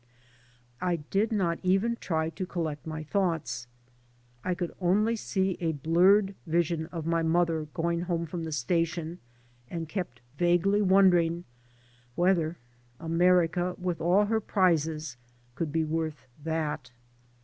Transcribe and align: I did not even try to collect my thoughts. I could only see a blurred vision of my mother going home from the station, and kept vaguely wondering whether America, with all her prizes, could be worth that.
I 0.81 0.95
did 0.95 1.31
not 1.31 1.59
even 1.61 1.95
try 1.95 2.31
to 2.31 2.47
collect 2.47 2.87
my 2.87 3.03
thoughts. 3.03 3.67
I 4.43 4.55
could 4.55 4.73
only 4.81 5.15
see 5.15 5.59
a 5.61 5.73
blurred 5.73 6.33
vision 6.47 6.87
of 6.87 7.05
my 7.05 7.21
mother 7.21 7.67
going 7.75 8.01
home 8.01 8.25
from 8.25 8.43
the 8.43 8.51
station, 8.51 9.19
and 9.69 9.87
kept 9.87 10.21
vaguely 10.39 10.81
wondering 10.81 11.43
whether 12.15 12.57
America, 12.99 13.75
with 13.77 14.01
all 14.01 14.25
her 14.25 14.39
prizes, 14.41 15.17
could 15.53 15.71
be 15.71 15.83
worth 15.83 16.25
that. 16.43 16.89